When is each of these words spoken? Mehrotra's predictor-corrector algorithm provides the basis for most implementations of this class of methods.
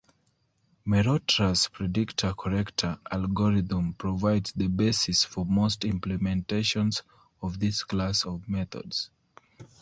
Mehrotra's 0.87 1.67
predictor-corrector 1.71 2.97
algorithm 3.11 3.93
provides 3.93 4.51
the 4.53 4.65
basis 4.65 5.23
for 5.23 5.45
most 5.45 5.81
implementations 5.81 7.03
of 7.39 7.59
this 7.59 7.83
class 7.83 8.25
of 8.25 8.49
methods. 8.49 9.11